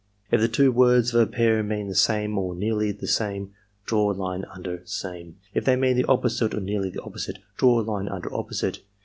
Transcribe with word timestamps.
"'If 0.31 0.41
the 0.41 0.47
two 0.47 0.71
words 0.71 1.13
of 1.13 1.21
a 1.21 1.27
pair 1.31 1.61
mean 1.61 1.87
the 1.87 1.93
same 1.93 2.35
or 2.35 2.55
nearly 2.55 2.91
the 2.91 3.05
same 3.05 3.53
draw 3.85 4.11
a 4.11 4.13
line 4.13 4.45
mider 4.51 4.81
same. 4.83 5.37
If 5.53 5.63
they 5.63 5.75
mean 5.75 5.95
the 5.95 6.05
opposite 6.09 6.55
or 6.55 6.59
nearly 6.59 6.89
the 6.89 7.03
opposite, 7.03 7.37
draw 7.55 7.79
a 7.81 7.83
line 7.83 8.07
under 8.09 8.33
opposite. 8.33 8.79